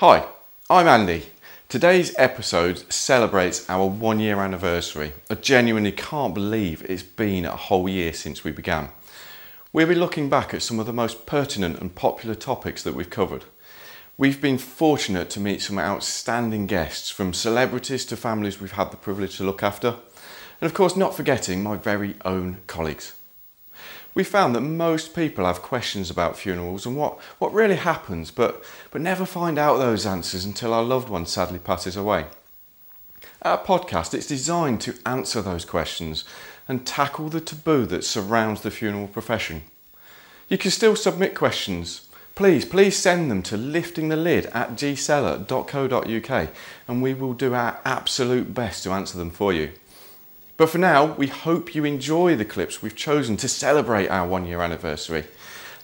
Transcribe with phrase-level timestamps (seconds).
[0.00, 0.26] Hi,
[0.70, 1.26] I'm Andy.
[1.68, 5.12] Today's episode celebrates our one year anniversary.
[5.28, 8.90] I genuinely can't believe it's been a whole year since we began.
[9.72, 13.10] We'll be looking back at some of the most pertinent and popular topics that we've
[13.10, 13.44] covered.
[14.16, 18.96] We've been fortunate to meet some outstanding guests, from celebrities to families we've had the
[18.96, 19.96] privilege to look after,
[20.60, 23.14] and of course, not forgetting my very own colleagues.
[24.18, 28.64] We found that most people have questions about funerals and what, what really happens, but,
[28.90, 32.26] but never find out those answers until our loved one sadly passes away.
[33.42, 36.24] Our podcast is designed to answer those questions
[36.66, 39.62] and tackle the taboo that surrounds the funeral profession.
[40.48, 46.48] You can still submit questions please, please send them to liftingthelid at gseller.co.uk
[46.88, 49.70] and we will do our absolute best to answer them for you.
[50.58, 54.44] But for now, we hope you enjoy the clips we've chosen to celebrate our one
[54.44, 55.24] year anniversary.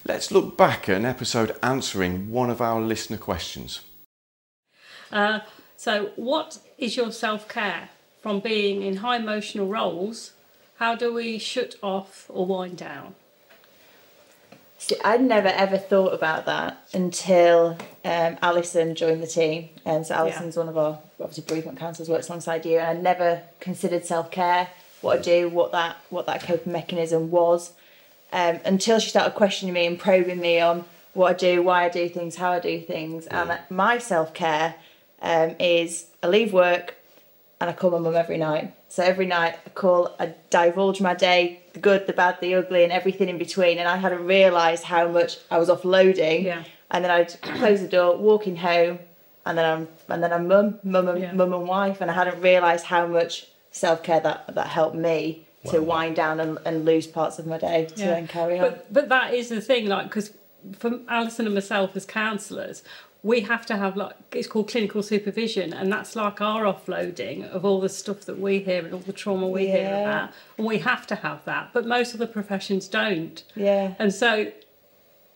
[0.05, 3.83] Let's look back at an episode answering one of our listener questions.
[5.13, 5.41] Uh,
[5.77, 7.91] so, what is your self care
[8.21, 10.33] from being in high emotional roles?
[10.79, 13.15] How do we shut off or wind down?
[14.87, 19.71] See, I'd never ever thought about that until um, Alison joined the team.
[19.87, 20.61] And so Alison's yeah.
[20.61, 22.79] one of our obviously bereavement counsellors, works alongside you.
[22.79, 24.69] And I never considered self care,
[25.01, 27.73] what I do, what that what that coping mechanism was,
[28.31, 31.89] um, until she started questioning me and probing me on what I do, why I
[31.89, 33.25] do things, how I do things.
[33.25, 33.53] Yeah.
[33.53, 34.75] And my self care
[35.23, 36.97] um, is I leave work
[37.59, 38.75] and I call my mum every night.
[38.95, 42.85] So every night I call, I divulge my day, the good, the bad, the ugly,
[42.85, 43.79] and everything in between.
[43.79, 46.45] And I hadn't realised how much I was offloading.
[46.45, 46.63] Yeah.
[46.93, 49.01] And then I'd close the door, walking home,
[49.45, 51.33] and then I'm and then I'm mum, mum and yeah.
[51.33, 55.45] mum and wife, and I hadn't realised how much self care that that helped me
[55.65, 55.73] wow.
[55.73, 58.11] to wind down and, and lose parts of my day to yeah.
[58.11, 58.71] then carry on.
[58.71, 60.33] But, but that is the thing, like because
[60.79, 62.85] for Alison and myself as counsellors,
[63.25, 67.65] we have to have like it's called clinical supervision and that's like our offloading of
[67.65, 69.77] all the stuff that we hear and all the trauma we yeah.
[69.77, 73.95] hear about and we have to have that but most of the professions don't yeah
[73.99, 74.53] and so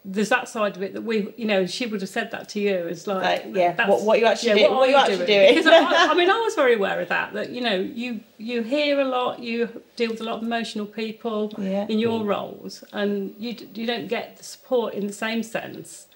[0.04, 2.60] there's that side of it that we, you know, she would have said that to
[2.60, 2.72] you.
[2.72, 5.26] It's like, yeah, what, what you actually yeah, do, what, what you actually doing?
[5.26, 5.54] doing?
[5.56, 7.34] Because I, I, mean, I was very aware of that.
[7.34, 10.86] That you know, you you hear a lot, you deal with a lot of emotional
[10.86, 11.84] people yeah.
[11.88, 16.07] in your roles, and you you don't get the support in the same sense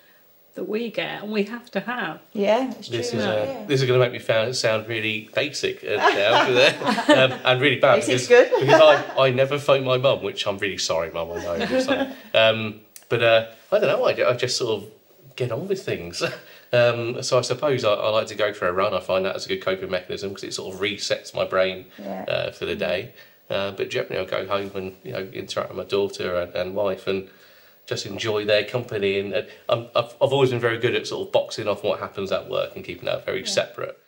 [0.54, 2.20] that we get and we have to have.
[2.32, 3.66] Yeah, this Is, uh, yeah.
[3.66, 7.80] This is going to make me sound, sound really basic uh, now, um, and really
[7.80, 8.50] bad because, good.
[8.60, 11.30] because I, I never phone my mum, which I'm really sorry, mum.
[11.32, 12.12] I know.
[12.34, 14.04] Um, but uh, I don't know.
[14.04, 14.90] I, I just sort of
[15.36, 16.22] get on with things.
[16.74, 18.94] Um, so I suppose I, I, like to go for a run.
[18.94, 21.84] I find that as a good coping mechanism because it sort of resets my brain
[21.98, 22.24] yeah.
[22.26, 23.12] uh, for the day.
[23.50, 26.74] Uh, but generally, I'll go home and you know interact with my daughter and, and
[26.74, 27.28] wife and
[27.86, 29.18] just enjoy their company.
[29.18, 32.32] And uh, I've, I've always been very good at sort of boxing off what happens
[32.32, 33.46] at work and keeping that very yeah.
[33.46, 33.98] separate.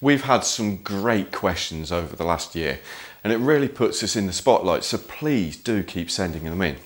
[0.00, 2.78] We've had some great questions over the last year,
[3.24, 4.84] and it really puts us in the spotlight.
[4.84, 6.76] So please do keep sending them in.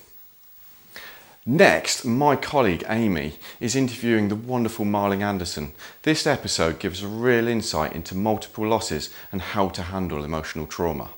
[1.45, 5.73] Next, my colleague Amy is interviewing the wonderful Malin Andersson.
[6.03, 11.09] This episode gives a real insight into multiple losses and how to handle emotional trauma.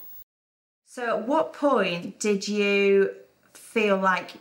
[0.86, 3.12] So, at what point did you
[3.54, 4.32] feel like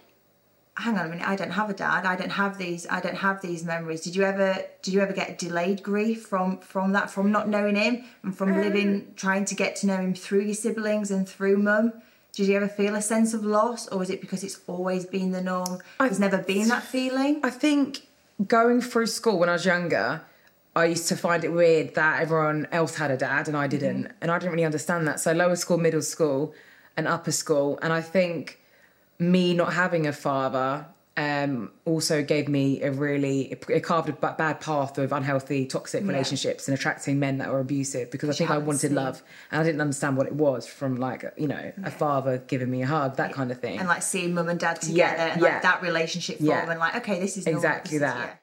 [0.76, 2.04] hang on a minute, I don't have a dad.
[2.04, 2.86] I don't have these.
[2.90, 4.00] I don't have these memories.
[4.00, 4.64] Did you ever?
[4.82, 7.10] Did you ever get delayed grief from from that?
[7.10, 10.42] From not knowing him and from um, living, trying to get to know him through
[10.42, 11.92] your siblings and through mum.
[12.32, 15.30] Did you ever feel a sense of loss, or is it because it's always been
[15.30, 15.78] the norm?
[16.00, 17.40] There's never been that feeling.
[17.44, 18.08] I think
[18.48, 20.22] going through school when I was younger,
[20.74, 24.08] I used to find it weird that everyone else had a dad and I didn't,
[24.08, 24.12] mm.
[24.20, 25.20] and I didn't really understand that.
[25.20, 26.52] So lower school, middle school,
[26.96, 28.58] and upper school, and I think
[29.30, 30.86] me not having a father
[31.16, 36.08] um, also gave me a really it, carved a bad path of unhealthy, toxic yeah.
[36.08, 38.94] relationships and attracting men that were abusive because I think I wanted seen.
[38.94, 42.70] love and I didn't understand what it was from like you know a father giving
[42.70, 45.32] me a hug, that kind of thing, and like seeing mum and dad together yeah,
[45.34, 48.18] and like that relationship form and like okay, this is exactly normal.
[48.18, 48.40] that.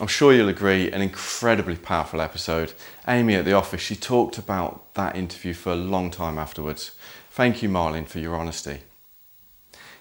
[0.00, 2.72] I'm sure you'll agree, an incredibly powerful episode.
[3.06, 6.96] Amy at the office, she talked about that interview for a long time afterwards.
[7.30, 8.80] Thank you, Malin, for your honesty.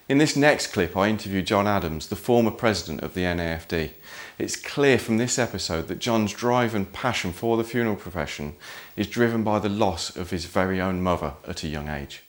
[0.09, 3.91] In this next clip, I interview John Adams, the former president of the NAFD.
[4.38, 8.55] It's clear from this episode that John's drive and passion for the funeral profession
[8.97, 12.21] is driven by the loss of his very own mother at a young age.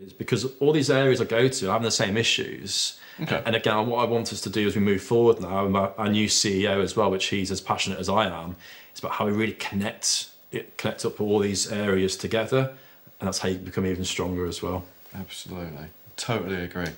[0.00, 2.98] It's because all these areas I go to are having the same issues.
[3.20, 3.42] Okay.
[3.44, 6.08] And again, what I want us to do as we move forward now, and our
[6.08, 8.56] new CEO as well, which he's as passionate as I am,
[8.94, 12.72] is about how we really connect it, connect up all these areas together,
[13.20, 14.84] and that's how you become even stronger as well.
[15.14, 15.88] Absolutely.
[16.18, 16.88] Totally agree.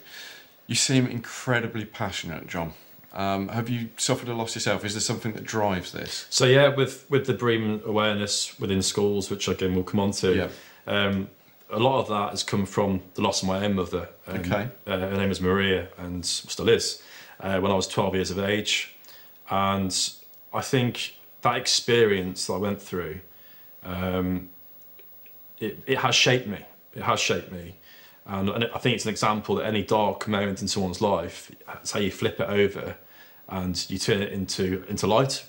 [0.66, 2.72] You seem incredibly passionate, John.
[3.12, 4.84] Um, have you suffered a loss yourself?
[4.84, 6.26] Is there something that drives this?
[6.30, 10.34] So yeah, with with the bereavement awareness within schools, which again we'll come on to,
[10.36, 10.48] Yeah.
[10.86, 11.28] um,
[11.70, 14.08] a lot of that has come from the loss of my own mother.
[14.26, 14.68] Um, Okay.
[14.86, 17.02] Uh, her name is Maria and still is.
[17.40, 18.94] Uh, when I was 12 years of age,
[19.50, 19.92] and
[20.52, 23.20] I think that experience that I went through,
[23.82, 24.50] um,
[25.58, 26.64] it, it has shaped me.
[26.94, 27.76] It has shaped me.
[28.30, 31.50] And, I think it's an example that any dark moment in someone's life,
[31.80, 32.94] it's how you flip it over
[33.48, 35.44] and you turn it into, into light.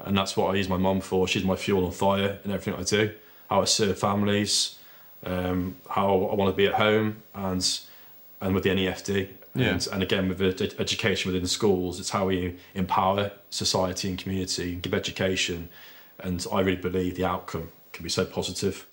[0.00, 1.28] And that's what I use my mum for.
[1.28, 3.12] She's my fuel and fire in everything I do.
[3.50, 4.78] How I serve families,
[5.24, 7.80] um, how I want to be at home, and
[8.40, 9.28] and with the NAFD.
[9.54, 9.66] Yeah.
[9.68, 14.76] And, and again, with ed- education within schools, it's how we empower society and community,
[14.76, 15.68] give education.
[16.18, 18.86] And I really believe the outcome can be so positive.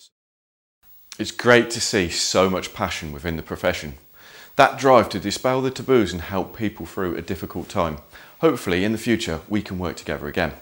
[1.19, 3.95] It's great to see so much passion within the profession.
[4.55, 7.97] That drive to dispel the taboos and help people through a difficult time.
[8.39, 10.53] Hopefully, in the future, we can work together again.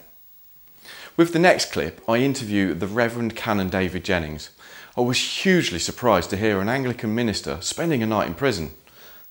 [1.16, 4.50] With the next clip, I interview the Reverend Canon David Jennings.
[4.98, 8.72] I was hugely surprised to hear an Anglican minister spending a night in prison.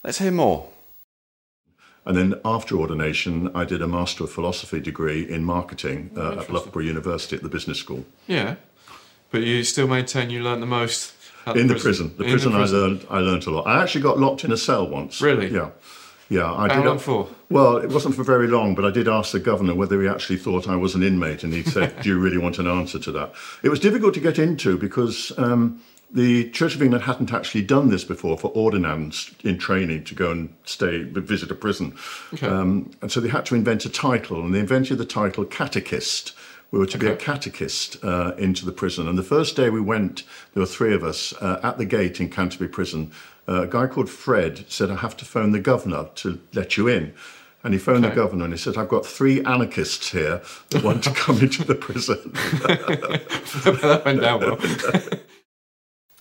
[0.05, 0.69] Let's hear more.
[2.05, 6.51] And then after ordination, I did a Master of Philosophy degree in marketing uh, at
[6.51, 8.05] Loughborough University at the Business School.
[8.29, 8.55] Yeah,
[9.33, 11.16] but you still maintain you learned the most
[11.55, 12.15] in the prison.
[12.17, 13.67] The prison, I learned I learned a lot.
[13.67, 15.21] I actually got locked in a cell once.
[15.21, 15.49] Really?
[15.49, 15.71] Yeah.
[16.29, 16.89] Yeah, I How did.
[16.89, 17.29] long for?
[17.51, 20.39] Well, it wasn't for very long, but I did ask the governor whether he actually
[20.39, 23.13] thought I was an inmate, and he said, "Do you really want an answer to
[23.13, 23.33] that?"
[23.63, 27.91] It was difficult to get into because um, the Church of England hadn't actually done
[27.91, 31.95] this before for ordinands in training to go and stay visit a prison,
[32.43, 36.33] um, and so they had to invent a title, and they invented the title catechist.
[36.77, 39.09] We were to be a catechist uh, into the prison.
[39.09, 42.21] And the first day we went, there were three of us uh, at the gate
[42.21, 43.13] in Canterbury Prison.
[43.49, 46.87] Uh, a guy called Fred said, I have to phone the governor to let you
[46.87, 47.15] in.
[47.65, 48.15] And he phoned Okay.
[48.15, 51.65] the governor and he said, I've got three anarchists here that want to come into
[51.65, 52.19] the prison.
[52.35, 54.59] that went down well.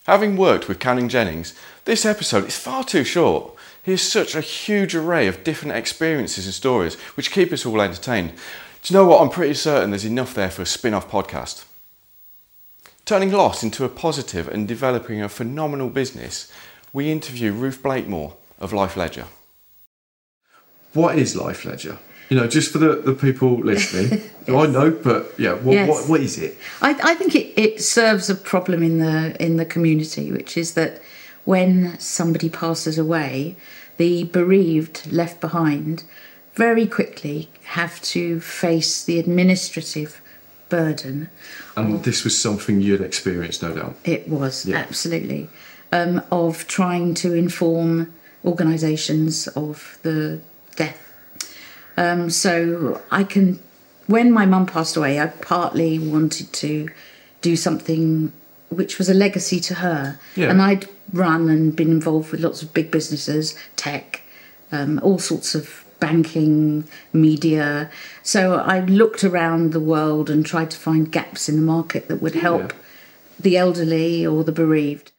[0.05, 1.53] Having worked with Canon Jennings,
[1.83, 3.55] this episode is far too short.
[3.83, 7.81] He has such a huge array of different experiences and stories which keep us all
[7.81, 8.31] entertained.
[8.85, 9.19] Do you know what?
[9.19, 11.65] I'm pretty certain there's enough there for a spin off podcast.
[13.03, 16.51] Turning loss into a positive and developing a phenomenal business,
[16.93, 19.25] we interview Ruth Blakemore of Life Ledger.
[20.93, 21.97] What is Life Ledger?
[22.29, 25.89] You know, just for the, the people listening, I know, but yeah, what, Yes.
[25.89, 26.55] what, what is it?
[26.83, 30.75] I, I think it, it serves a problem in the in the community, which is
[30.75, 31.01] that
[31.43, 33.55] when somebody passes away,
[33.97, 36.03] the bereaved left behind
[36.53, 40.21] very quickly have to face the administrative
[40.69, 41.29] burden.
[41.75, 43.95] And this was something you'd experienced, no doubt.
[44.03, 44.77] It was Yeah.
[44.77, 45.49] absolutely
[45.91, 48.13] um, of trying to inform
[48.43, 50.39] organisations of the
[50.75, 50.97] death.
[51.97, 53.59] Um, so I can,
[54.07, 56.89] when my mum passed away, I partly wanted to
[57.41, 58.31] do something
[58.69, 60.19] which was a legacy to her.
[60.35, 60.49] Yeah.
[60.49, 64.21] And I'd run and been involved with lots of big businesses, tech,
[64.71, 67.89] um, all sorts of banking, media.
[68.23, 72.21] So I looked around the world and tried to find gaps in the market that
[72.21, 72.73] would help
[73.39, 75.11] the elderly or the bereaved.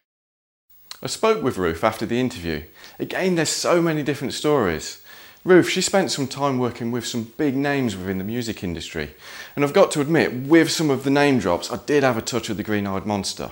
[1.02, 2.62] I spoke with Ruth after the interview.
[2.98, 5.02] Again, there's so many different stories.
[5.44, 9.14] Ruth, she spent some time working with some big names within the music industry.
[9.54, 12.22] And I've got to admit, with some of the name drops, I did have a
[12.22, 13.50] touch of the green eyed monster.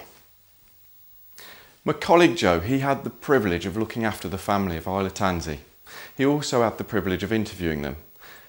[1.84, 5.58] My colleague Joe, he had the privilege of looking after the family of Isla Tansey.
[6.16, 7.96] He also had the privilege of interviewing them.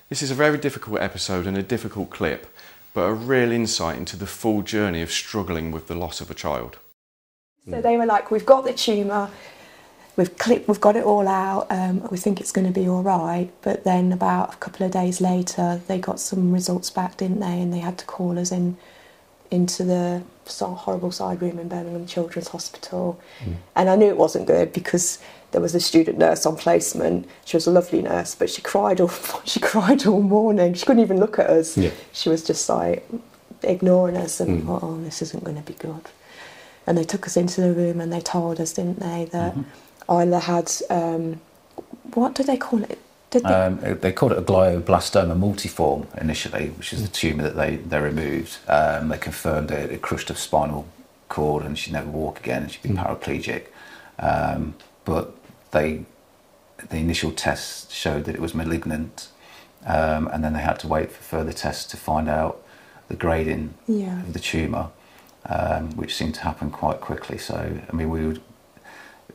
[0.09, 2.55] This is a very difficult episode and a difficult clip,
[2.93, 6.35] but a real insight into the full journey of struggling with the loss of a
[6.35, 6.77] child.
[7.67, 9.31] So they were like, "We've got the tumour,
[10.15, 11.65] we've clipped, we've got it all out.
[11.71, 14.91] Um, we think it's going to be all right." But then about a couple of
[14.91, 17.59] days later, they got some results back, didn't they?
[17.59, 18.77] And they had to call us in
[19.49, 20.21] into the
[20.59, 23.19] horrible side room in Birmingham Children's Hospital.
[23.75, 25.19] And I knew it wasn't good because
[25.55, 27.29] there was a student nurse on placement.
[27.45, 29.07] She was a lovely nurse, but she cried all
[29.45, 30.73] she cried all morning.
[30.73, 31.77] She couldn't even look at us.
[31.77, 31.91] Yeah.
[32.11, 33.07] She was just like
[33.63, 36.09] ignoring us and thought, "Oh, this isn't going to be good."
[36.85, 39.55] And they took us into the room and they told us, didn't they, that
[40.09, 41.39] Isla had um,
[42.13, 42.99] what did they call it?
[43.29, 43.49] Did they?
[43.49, 48.01] Um, they called it a glioblastoma multiforme initially, which is the tumour that they, they
[48.01, 48.57] removed.
[48.67, 50.85] Um, they confirmed it, it crushed her spinal
[51.29, 53.67] cord and she'd never walk again and she'd be paraplegic.
[54.19, 55.33] Um, but
[55.75, 56.05] they,
[56.89, 59.27] the initial tests showed that it was malignant,
[59.85, 62.61] um, and then they had to wait for further tests to find out
[63.09, 64.21] the grading Yeah.
[64.21, 64.87] of the tumour,
[65.47, 67.37] um, which seemed to happen quite quickly.
[67.37, 67.57] So,
[67.91, 68.41] I mean, we would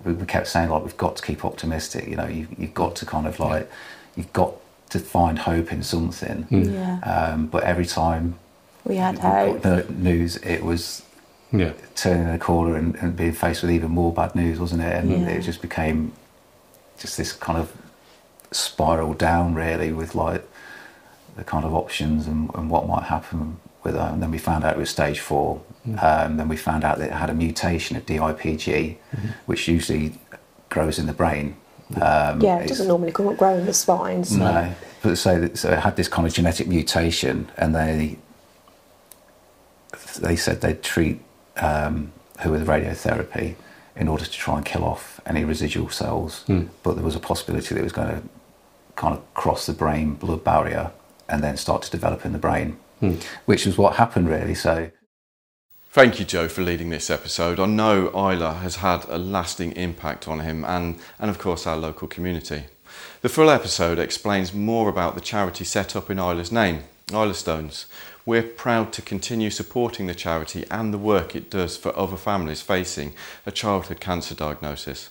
[0.04, 2.08] we we kept saying like we've got to keep optimistic.
[2.08, 3.70] You know, you, you've got to kind of like
[4.16, 4.52] you've got
[4.90, 6.46] to find hope in something.
[6.50, 6.98] Yeah.
[7.12, 8.24] Um, but every time
[8.84, 9.62] We had we got hope.
[9.62, 11.02] the news, it was
[11.52, 11.72] Yeah.
[11.94, 14.94] turning the corner and, and being faced with even more bad news, wasn't it?
[14.98, 15.28] And Yeah.
[15.34, 16.12] it just became
[17.00, 17.72] just this kind of
[18.52, 20.46] spiral down, really, with like
[21.36, 24.10] the kind of options and, and what might happen with her.
[24.12, 25.62] And then we found out it was stage four.
[25.98, 28.96] Um, then we found out that it had a mutation of DIPG,
[29.46, 30.18] which usually
[30.68, 31.56] grows in the brain.
[31.96, 34.24] Um, Yeah, it doesn't normally grow grow in the spine.
[34.24, 34.38] So.
[34.38, 38.18] no, but so so it had this kind of genetic mutation, and they
[40.20, 41.20] they said they'd treat
[41.56, 43.56] um, her with radiotherapy
[43.96, 46.42] in order to try and kill off any residual cells.
[46.46, 46.66] Hmm.
[46.82, 48.22] But there was a possibility that it was going to
[48.96, 50.92] kind of cross the brain blood barrier
[51.28, 53.14] and then start to develop in the brain, hmm.
[53.46, 54.54] which was what happened really.
[54.54, 54.90] So.
[55.92, 57.58] Thank you, Joe, for leading this episode.
[57.58, 61.76] I know Isla has had a lasting impact on him and, and, of course, our
[61.76, 62.64] local community.
[63.22, 67.86] The full episode explains more about the charity set up in Isla's name, Isla Stones.
[68.24, 72.62] We're proud to continue supporting the charity and the work it does for other families
[72.62, 73.14] facing
[73.44, 75.10] a childhood cancer diagnosis.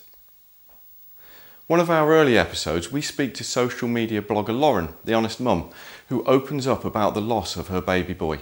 [1.66, 5.70] One of our early episodes, we speak to social media blogger Lauren, the honest mum,
[6.08, 8.40] who opens up about the loss of her baby boy.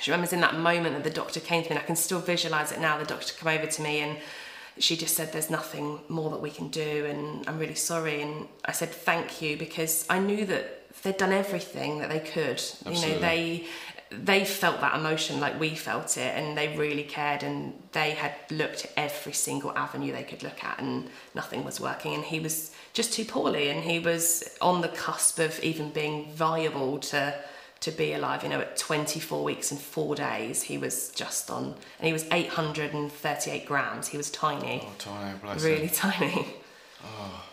[0.00, 2.20] she remembers in that moment that the doctor came to me and I can still
[2.20, 4.16] visualize it now the doctor came over to me and
[4.78, 8.48] she just said there's nothing more that we can do and I'm really sorry and
[8.64, 12.62] I said thank you because I knew that they'd done everything that they could.
[12.86, 13.66] You know they
[14.10, 18.34] they felt that emotion like we felt it and they really cared and they had
[18.50, 22.14] looked at every single avenue they could look at and nothing was working.
[22.14, 26.32] And he was just too poorly and he was on the cusp of even being
[26.32, 27.34] viable to
[27.80, 28.42] to be alive.
[28.42, 32.26] You know at 24 weeks and 4 days he was just on and he was
[32.32, 34.08] 838 grams.
[34.08, 34.82] He was tiny.
[34.84, 35.94] Oh, tiny, bless really him.
[35.94, 36.46] tiny
[37.04, 37.44] oh.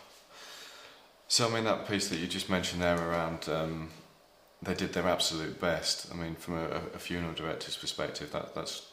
[1.28, 3.90] So I mean that piece that you just mentioned there around um,
[4.62, 6.12] they did their absolute best.
[6.12, 8.88] I mean, from a, a funeral director's perspective, that that's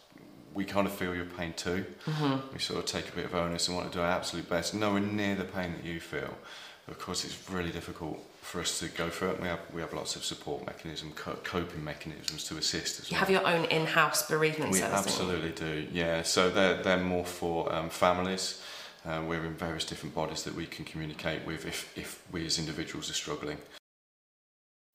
[0.52, 1.84] we kind of feel your pain too.
[2.06, 2.52] Mm-hmm.
[2.52, 4.74] We sort of take a bit of onus and want to do our absolute best,
[4.74, 6.36] nowhere near the pain that you feel.
[6.86, 9.40] Of course, it's really difficult for us to go through it.
[9.40, 13.14] We have we have lots of support mechanisms, co- coping mechanisms to assist as you
[13.14, 13.20] well.
[13.20, 15.12] have your own in-house bereavement We service you?
[15.12, 16.22] absolutely do, yeah.
[16.22, 18.60] So they're, they're more for um, families.
[19.06, 22.58] Uh, we're in various different bodies that we can communicate with if, if we as
[22.58, 23.58] individuals are struggling.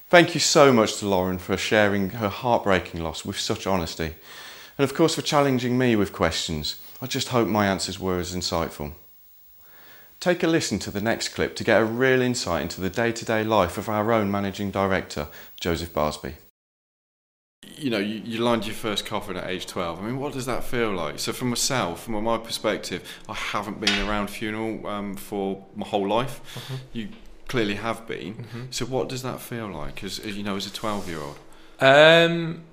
[0.10, 4.16] Thank you so much to Lauren for sharing her heartbreaking loss with such honesty.
[4.78, 6.80] And of course for challenging me with questions.
[7.02, 8.94] I just hope my answers were as insightful.
[10.20, 13.12] Take a listen to the next clip to get a real insight into the day
[13.12, 15.28] to day life of our own managing director,
[15.62, 16.34] Joseph Barsby.
[17.68, 20.00] You know, you, you lined your first coffin at age 12.
[20.00, 21.20] I mean, what does that feel like?
[21.20, 26.08] So, for myself, from my perspective, I haven't been around funeral um, for my whole
[26.08, 26.42] life.
[26.94, 27.10] You
[27.48, 28.48] clearly have been.
[28.72, 31.38] So, what does that feel like as, as you know, as a 12 year old?
[31.82, 32.64] Um,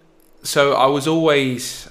[0.42, 1.88] so I was always,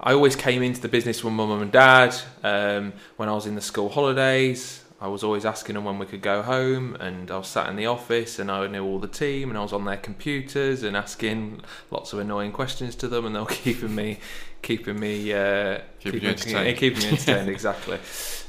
[0.00, 2.14] I always came into the business with my mum and dad.
[2.42, 6.06] Um, when I was in the school holidays, I was always asking them when we
[6.06, 9.06] could go home, and I was sat in the office and I knew all the
[9.06, 11.60] team, and I was on their computers and asking
[11.92, 14.18] lots of annoying questions to them, and they were keeping me,
[14.62, 16.76] keeping me, uh, Keeping you entertained.
[16.76, 18.00] keeping me entertained exactly.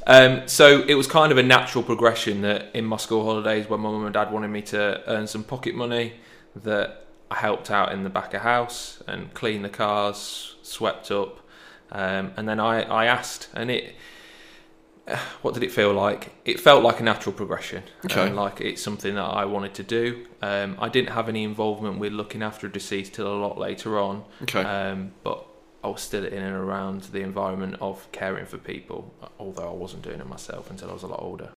[0.07, 3.79] Um, so it was kind of a natural progression that in my school holidays, when
[3.79, 6.13] my mum and dad wanted me to earn some pocket money,
[6.55, 11.39] that I helped out in the back of house and cleaned the cars, swept up,
[11.91, 13.93] um, and then I, I asked, and it.
[15.41, 16.33] What did it feel like?
[16.45, 18.27] It felt like a natural progression, Okay.
[18.27, 20.25] and like it's something that I wanted to do.
[20.41, 23.97] Um, I didn't have any involvement with looking after a deceased till a lot later
[23.99, 24.61] on, Okay.
[24.63, 25.45] um, but
[25.83, 30.01] I was still in and around the environment of caring for people, although I wasn't
[30.03, 31.49] doing it myself until I was a lot older.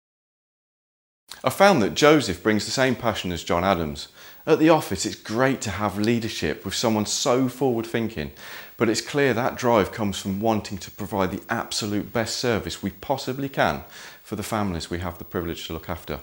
[1.45, 4.09] I found that Joseph brings the same passion as John Adams.
[4.47, 8.33] At the office, it's great to have leadership with someone so forward thinking,
[8.79, 12.91] but it's clear that drive comes from wanting to provide the absolute best service we
[12.91, 13.83] possibly can
[14.23, 16.21] for the families we have the privilege to look after.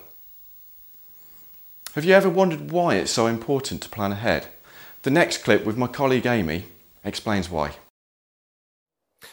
[1.94, 4.48] Have you ever wondered why it's so important to plan ahead?
[5.04, 6.66] The next clip with my colleague Amy
[7.04, 7.74] explains why.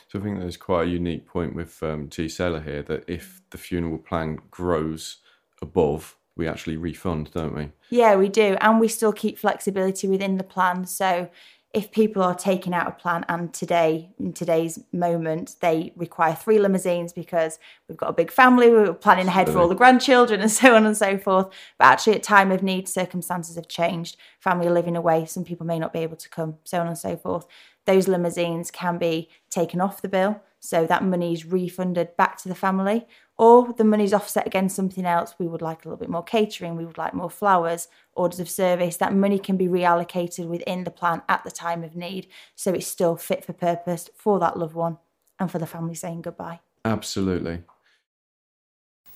[0.09, 3.41] So I think there's quite a unique point with um, G Seller here that if
[3.51, 5.19] the funeral plan grows
[5.61, 7.71] above, we actually refund, don't we?
[7.91, 8.57] Yeah, we do.
[8.61, 10.87] And we still keep flexibility within the plan.
[10.87, 11.31] So
[11.75, 16.59] if people are taking out a plan and today, in today's moment, they require three
[16.59, 20.51] limousines because we've got a big family, we're planning ahead for all the grandchildren and
[20.51, 21.49] so on and so forth.
[21.79, 24.19] But actually, at time of need, circumstances have changed.
[24.39, 26.99] Family are living away, some people may not be able to come, so on and
[26.99, 27.47] so forth.
[27.87, 30.43] Those limousines can be taken off the bill.
[30.65, 33.05] So that money is refunded back to the family,
[33.37, 35.35] or the money's offset against something else.
[35.37, 38.49] We would like a little bit more catering, we would like more flowers, orders of
[38.49, 38.97] service.
[38.99, 42.29] That money can be reallocated within the plan at the time of need.
[42.55, 44.99] So it's still fit for purpose for that loved one
[45.41, 46.61] and for the family saying goodbye.
[46.85, 47.65] Absolutely.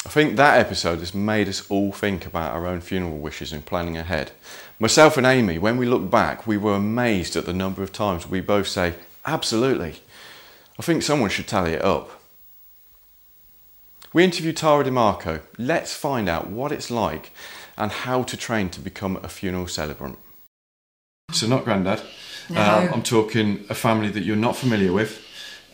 [0.05, 3.65] I think that episode has made us all think about our own funeral wishes and
[3.65, 4.33] planning ahead.
[4.81, 8.29] Myself and Amy, when we look back, we were amazed at the number of times
[8.29, 9.97] we both say, Absolutely.
[10.78, 12.11] I think someone should tally it up.
[14.12, 15.42] We interviewed Tara DeMarco.
[15.59, 17.33] Let's find out what it's like
[17.76, 20.18] and how to train to become a funeral celebrant.
[21.33, 22.00] So, not granddad.
[22.49, 22.61] No.
[22.61, 25.23] Um, I'm talking a family that you're not familiar with.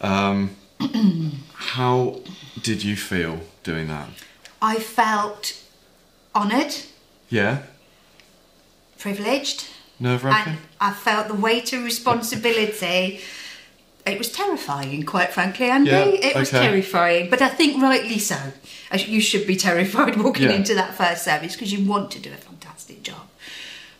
[0.01, 0.57] Um,
[1.55, 2.21] how
[2.63, 4.09] did you feel doing that?
[4.61, 5.61] I felt
[6.35, 6.75] honoured,
[7.29, 7.63] Yeah?
[8.99, 9.67] privileged,
[9.99, 10.59] Nerve wracking?
[10.81, 13.21] I felt the weight of responsibility.
[14.05, 15.91] It was terrifying, quite frankly, Andy.
[15.91, 16.67] Yeah, it was okay.
[16.67, 18.37] terrifying, but I think rightly so.
[18.95, 20.57] You should be terrified walking Yeah.
[20.57, 23.29] into that first service because you want to do a fantastic job.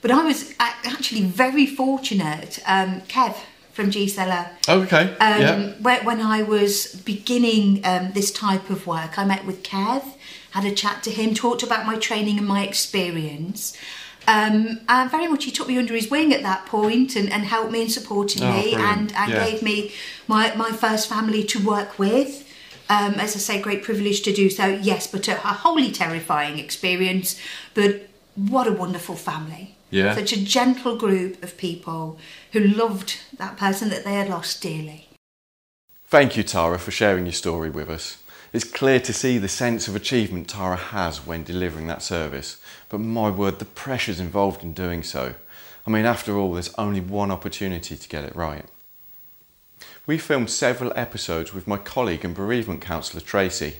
[0.01, 2.59] But I was actually very fortunate.
[2.67, 3.37] Um, Kev
[3.73, 5.05] from G Seller Okay.
[5.21, 5.73] um, yeah.
[5.81, 10.03] when, when I was beginning um, this type of work, I met with Kev,
[10.51, 13.77] had a chat to him, talked about my training and my experience.
[14.29, 17.45] Um, and very much he took me under his wing at that point and, and
[17.45, 18.83] helped me and supported Oh, me brilliant.
[18.83, 19.45] and, and Yeah.
[19.51, 19.93] gave me
[20.29, 22.49] my, my first family to work with.
[22.89, 26.59] Um, as I say, great privilege to do so, yes, but a, a wholly terrifying
[26.59, 27.39] experience.
[27.75, 29.77] But what a wonderful family.
[29.91, 30.15] Yeah.
[30.15, 32.19] Such a gentle group of people
[32.53, 35.09] who loved that person that they had lost dearly.
[36.07, 38.19] Thank you, Tara, for sharing your story with us.
[38.53, 42.62] It's clear to see the sense of achievement Tara has when delivering that service,
[42.93, 45.35] but my word, the pressures involved in doing so.
[45.87, 48.67] I mean, after all, there's only one opportunity to get it right.
[50.07, 53.77] We filmed several episodes with my colleague and bereavement counsellor Tracy.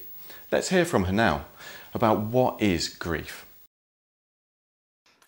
[0.51, 1.45] Let's hear from her now
[1.93, 3.45] about what is grief.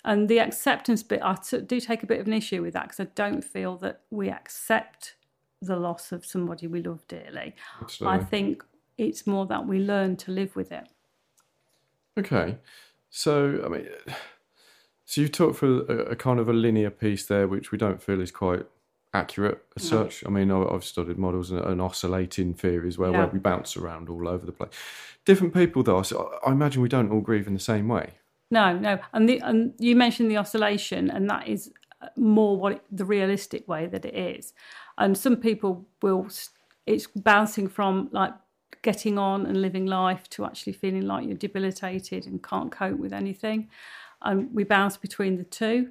[0.03, 3.01] And the acceptance bit, I do take a bit of an issue with that because
[3.01, 5.15] I don't feel that we accept
[5.61, 7.55] the loss of somebody we love dearly.
[7.83, 8.19] Absolutely.
[8.19, 8.65] I think
[8.97, 10.89] it's more that we learn to live with it.
[12.19, 12.57] Okay,
[13.17, 13.89] so I mean,
[15.05, 18.03] so you've talked for a, a kind of a linear piece there, which we don't
[18.03, 18.67] feel is quite
[19.13, 20.03] accurate as No.
[20.03, 20.27] such.
[20.27, 23.19] I mean, I've studied models and, and oscillating theories where, Yeah.
[23.19, 24.71] where we bounce around all over the place.
[25.25, 28.15] Different people, though, so I imagine we don't all grieve in the same way.
[28.51, 31.73] No, no, and the and you mentioned the oscillation, and that is
[32.03, 34.53] uh, more what it, the realistic way that it is.
[34.99, 36.27] And some people will,
[36.87, 38.33] it's bouncing from like
[38.85, 43.13] getting on and living life to actually feeling like you're debilitated and can't cope with
[43.13, 43.69] anything.
[44.23, 45.91] And we bounce between the two.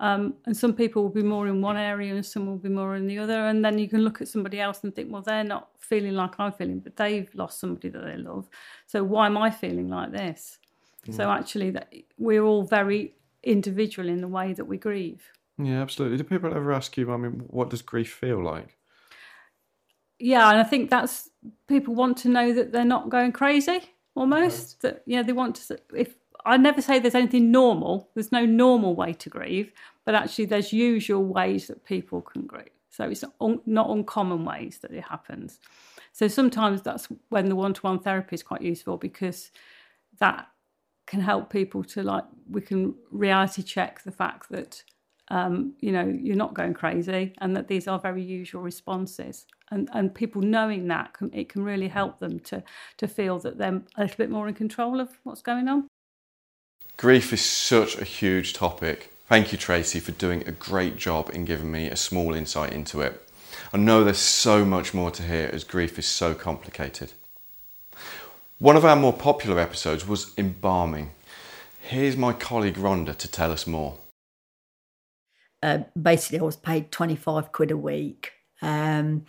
[0.00, 2.96] Um, and some people will be more in one area and some will be more
[2.96, 3.46] in the other.
[3.46, 6.40] And then you can look at somebody else and think, well, they're not feeling like
[6.40, 8.48] I'm feeling, but they've lost somebody that they love.
[8.86, 10.58] So why am I feeling like this?
[11.10, 11.38] So Mm.
[11.38, 15.22] actually, that we're all very individual in the way that we grieve.
[15.58, 16.18] Yeah, absolutely.
[16.18, 18.76] Do people ever ask you, I mean, what does grief feel like?
[20.18, 21.29] Yeah, and I think that's
[21.66, 23.80] people want to know that they're not going crazy
[24.14, 24.82] almost.
[24.82, 25.78] That yeah, they want to.
[25.94, 29.72] If I never say there's anything normal, there's no normal way to grieve,
[30.04, 32.70] but actually there's usual ways that people can grieve.
[32.90, 35.60] So it's not, un, not uncommon ways that it happens.
[36.12, 39.52] So sometimes that's when the one-to-one therapy is quite useful because
[40.18, 40.48] that
[41.06, 44.82] can help people to like we can reality check the fact that
[45.28, 49.88] um, you know you're not going crazy and that these are very usual responses and
[49.92, 52.62] and people knowing that can, it can really help them to
[52.96, 55.86] to feel that they're a little bit more in control of what's going on
[56.96, 59.10] Grief is such a huge topic.
[59.26, 63.00] Thank you, Tracy, for doing a great job in giving me a small insight into
[63.00, 63.26] it.
[63.72, 67.12] I know there's so much more to hear as grief is so complicated.
[68.58, 71.12] One of our more popular episodes was embalming.
[71.80, 73.96] Here's my colleague Rhonda to tell us more.
[75.62, 78.32] uh, basically I was paid 25 quid a week.
[78.62, 79.24] Um,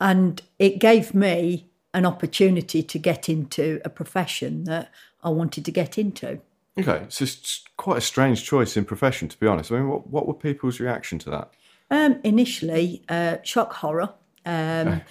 [0.00, 4.90] and it gave me an opportunity to get into a profession that
[5.22, 6.40] I wanted to get into.
[6.78, 9.70] Okay, so it's quite a strange choice in profession, to be honest.
[9.72, 11.50] I mean, what, what were people's reaction to that?
[11.90, 14.14] Um, initially, uh, shock horror,
[14.46, 15.02] um, Okay.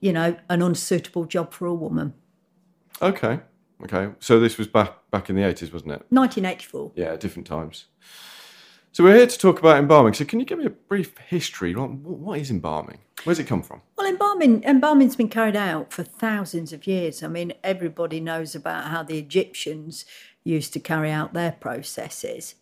[0.00, 2.12] you know, an unsuitable job for a woman.
[3.00, 3.40] Okay,
[3.82, 4.10] okay.
[4.20, 6.04] So this was back back in the 80s, wasn't it?
[6.10, 6.92] 1984.
[6.94, 7.86] Yeah, different times.
[8.92, 10.14] So we're here to talk about embalming.
[10.14, 11.74] So can you give me a brief history?
[11.74, 12.98] What is embalming?
[13.22, 13.82] Where's it come from?
[13.96, 17.22] Well, embalming embalming's been carried out for thousands of years.
[17.22, 20.04] I mean, everybody knows about how the Egyptians
[20.42, 22.56] used to carry out their processes.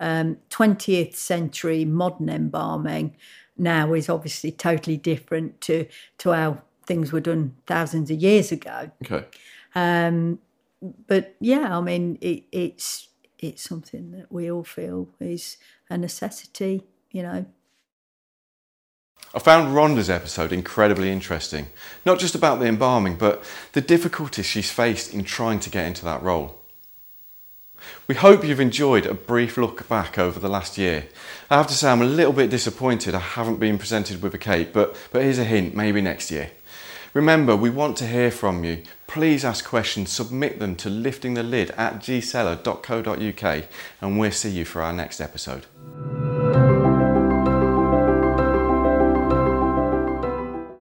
[0.00, 3.16] Um, 20th century modern embalming
[3.58, 5.86] now is obviously totally different to
[6.18, 8.90] to how things were done thousands of years ago.
[9.04, 9.26] Okay.
[9.74, 10.38] Um,
[11.06, 15.56] but yeah, I mean, it, it's it's something that we all feel is
[15.90, 16.82] a necessity.
[17.10, 17.46] You know,
[19.34, 21.66] I found Rhonda's episode incredibly interesting,
[22.04, 26.04] not just about the embalming, but the difficulties she's faced in trying to get into
[26.04, 26.62] that role.
[28.08, 31.06] We hope you've enjoyed a brief look back over the last year.
[31.50, 34.38] I have to say I'm a little bit disappointed I haven't been presented with a
[34.38, 36.50] cape, but, but here's a hint, maybe next year.
[37.12, 38.82] Remember, we want to hear from you.
[39.16, 43.64] Please ask questions, submit them to liftingthelid at gseller.co.uk
[44.02, 45.64] and we'll see you for our next episode.